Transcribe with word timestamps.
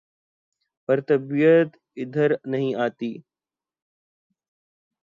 پر 0.89 0.97
طبیعت 1.01 1.69
ادھر 1.97 2.29
نہیں 2.45 2.73
آتی 2.85 3.11